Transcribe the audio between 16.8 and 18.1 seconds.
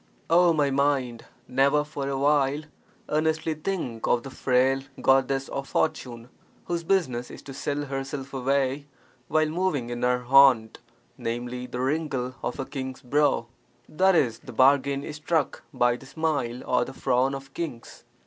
the frown of kings).